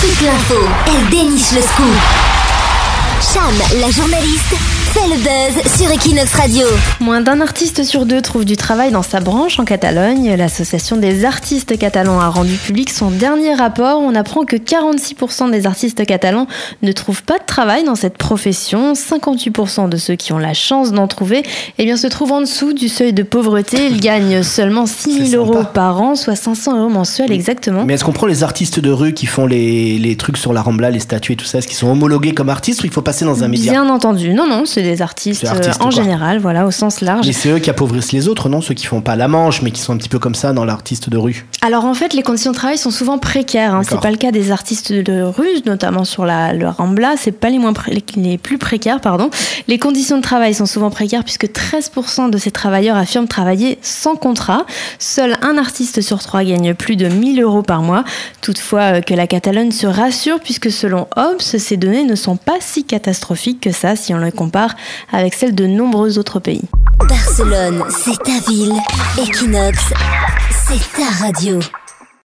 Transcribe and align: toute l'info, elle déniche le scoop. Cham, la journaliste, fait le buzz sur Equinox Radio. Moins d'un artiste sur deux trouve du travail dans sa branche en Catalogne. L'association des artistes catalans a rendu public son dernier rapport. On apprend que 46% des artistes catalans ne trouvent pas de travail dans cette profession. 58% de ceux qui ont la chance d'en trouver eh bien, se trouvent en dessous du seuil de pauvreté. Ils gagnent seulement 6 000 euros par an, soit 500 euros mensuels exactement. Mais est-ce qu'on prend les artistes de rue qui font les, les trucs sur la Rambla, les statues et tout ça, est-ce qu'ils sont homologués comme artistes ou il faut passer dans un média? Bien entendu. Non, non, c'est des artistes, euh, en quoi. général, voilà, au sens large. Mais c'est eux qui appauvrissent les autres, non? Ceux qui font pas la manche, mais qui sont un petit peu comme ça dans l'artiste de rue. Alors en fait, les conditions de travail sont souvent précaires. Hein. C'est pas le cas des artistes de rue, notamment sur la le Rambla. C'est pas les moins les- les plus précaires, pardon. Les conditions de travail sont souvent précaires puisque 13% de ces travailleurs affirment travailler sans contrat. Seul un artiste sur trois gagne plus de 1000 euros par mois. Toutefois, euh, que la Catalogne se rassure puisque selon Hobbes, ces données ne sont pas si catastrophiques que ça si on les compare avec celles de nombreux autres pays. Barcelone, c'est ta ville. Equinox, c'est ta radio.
toute 0.00 0.20
l'info, 0.22 0.54
elle 0.86 1.10
déniche 1.10 1.52
le 1.52 1.60
scoop. 1.60 1.94
Cham, 3.20 3.52
la 3.80 3.90
journaliste, 3.90 4.54
fait 4.90 5.08
le 5.08 5.16
buzz 5.18 5.78
sur 5.78 5.88
Equinox 5.92 6.34
Radio. 6.34 6.66
Moins 6.98 7.20
d'un 7.20 7.40
artiste 7.40 7.84
sur 7.84 8.06
deux 8.06 8.20
trouve 8.20 8.44
du 8.44 8.56
travail 8.56 8.90
dans 8.90 9.02
sa 9.02 9.20
branche 9.20 9.60
en 9.60 9.64
Catalogne. 9.64 10.34
L'association 10.34 10.96
des 10.96 11.24
artistes 11.24 11.78
catalans 11.78 12.18
a 12.18 12.28
rendu 12.28 12.54
public 12.54 12.90
son 12.90 13.12
dernier 13.12 13.54
rapport. 13.54 14.00
On 14.00 14.16
apprend 14.16 14.44
que 14.44 14.56
46% 14.56 15.52
des 15.52 15.66
artistes 15.66 16.04
catalans 16.04 16.48
ne 16.82 16.90
trouvent 16.90 17.22
pas 17.22 17.38
de 17.38 17.44
travail 17.46 17.84
dans 17.84 17.94
cette 17.94 18.18
profession. 18.18 18.94
58% 18.94 19.88
de 19.88 19.96
ceux 19.96 20.16
qui 20.16 20.32
ont 20.32 20.38
la 20.38 20.54
chance 20.54 20.90
d'en 20.90 21.06
trouver 21.06 21.44
eh 21.78 21.84
bien, 21.84 21.96
se 21.96 22.08
trouvent 22.08 22.32
en 22.32 22.40
dessous 22.40 22.72
du 22.72 22.88
seuil 22.88 23.12
de 23.12 23.22
pauvreté. 23.22 23.86
Ils 23.86 24.00
gagnent 24.00 24.42
seulement 24.42 24.86
6 24.86 25.30
000 25.30 25.44
euros 25.44 25.62
par 25.72 26.02
an, 26.02 26.16
soit 26.16 26.34
500 26.34 26.76
euros 26.80 26.88
mensuels 26.88 27.30
exactement. 27.30 27.84
Mais 27.84 27.94
est-ce 27.94 28.04
qu'on 28.04 28.12
prend 28.12 28.26
les 28.26 28.42
artistes 28.42 28.80
de 28.80 28.90
rue 28.90 29.14
qui 29.14 29.26
font 29.26 29.46
les, 29.46 29.98
les 29.98 30.16
trucs 30.16 30.36
sur 30.36 30.52
la 30.52 30.62
Rambla, 30.62 30.90
les 30.90 30.98
statues 30.98 31.34
et 31.34 31.36
tout 31.36 31.44
ça, 31.44 31.58
est-ce 31.58 31.68
qu'ils 31.68 31.76
sont 31.76 31.88
homologués 31.88 32.34
comme 32.34 32.48
artistes 32.48 32.82
ou 32.82 32.86
il 32.86 32.92
faut 32.92 33.02
passer 33.02 33.24
dans 33.24 33.44
un 33.44 33.48
média? 33.48 33.70
Bien 33.70 33.88
entendu. 33.88 34.34
Non, 34.34 34.48
non, 34.48 34.64
c'est 34.66 34.79
des 34.82 35.02
artistes, 35.02 35.44
euh, 35.44 35.72
en 35.80 35.84
quoi. 35.84 35.90
général, 35.90 36.38
voilà, 36.38 36.66
au 36.66 36.70
sens 36.70 37.00
large. 37.00 37.26
Mais 37.26 37.32
c'est 37.32 37.50
eux 37.50 37.58
qui 37.58 37.70
appauvrissent 37.70 38.12
les 38.12 38.28
autres, 38.28 38.48
non? 38.48 38.60
Ceux 38.60 38.74
qui 38.74 38.86
font 38.86 39.00
pas 39.00 39.16
la 39.16 39.28
manche, 39.28 39.62
mais 39.62 39.70
qui 39.70 39.80
sont 39.80 39.92
un 39.92 39.96
petit 39.96 40.08
peu 40.08 40.18
comme 40.18 40.34
ça 40.34 40.52
dans 40.52 40.64
l'artiste 40.64 41.08
de 41.08 41.16
rue. 41.16 41.46
Alors 41.62 41.84
en 41.84 41.94
fait, 41.94 42.14
les 42.14 42.22
conditions 42.22 42.50
de 42.52 42.56
travail 42.56 42.78
sont 42.78 42.90
souvent 42.90 43.18
précaires. 43.18 43.74
Hein. 43.74 43.82
C'est 43.88 44.00
pas 44.00 44.10
le 44.10 44.16
cas 44.16 44.30
des 44.32 44.50
artistes 44.50 44.92
de 44.92 45.22
rue, 45.22 45.48
notamment 45.66 46.04
sur 46.04 46.24
la 46.24 46.52
le 46.52 46.68
Rambla. 46.68 47.14
C'est 47.16 47.32
pas 47.32 47.50
les 47.50 47.58
moins 47.58 47.72
les- 47.88 48.04
les 48.16 48.38
plus 48.38 48.58
précaires, 48.58 49.00
pardon. 49.00 49.30
Les 49.68 49.78
conditions 49.78 50.16
de 50.16 50.22
travail 50.22 50.54
sont 50.54 50.66
souvent 50.66 50.90
précaires 50.90 51.24
puisque 51.24 51.46
13% 51.52 52.28
de 52.30 52.38
ces 52.38 52.50
travailleurs 52.50 52.96
affirment 52.96 53.28
travailler 53.28 53.78
sans 53.82 54.16
contrat. 54.16 54.64
Seul 54.98 55.36
un 55.42 55.58
artiste 55.58 56.00
sur 56.00 56.18
trois 56.20 56.44
gagne 56.44 56.74
plus 56.74 56.96
de 56.96 57.08
1000 57.08 57.40
euros 57.42 57.62
par 57.62 57.82
mois. 57.82 58.04
Toutefois, 58.40 58.80
euh, 58.96 59.00
que 59.00 59.14
la 59.14 59.26
Catalogne 59.26 59.70
se 59.70 59.86
rassure 59.86 60.40
puisque 60.40 60.70
selon 60.70 61.06
Hobbes, 61.16 61.40
ces 61.40 61.76
données 61.76 62.04
ne 62.04 62.14
sont 62.14 62.36
pas 62.36 62.56
si 62.60 62.84
catastrophiques 62.84 63.60
que 63.60 63.72
ça 63.72 63.96
si 63.96 64.14
on 64.14 64.18
les 64.18 64.32
compare 64.32 64.69
avec 65.12 65.34
celles 65.34 65.54
de 65.54 65.66
nombreux 65.66 66.18
autres 66.18 66.40
pays. 66.40 66.68
Barcelone, 67.08 67.84
c'est 67.88 68.18
ta 68.22 68.50
ville. 68.50 68.72
Equinox, 69.18 69.78
c'est 70.66 71.00
ta 71.00 71.24
radio. 71.24 71.58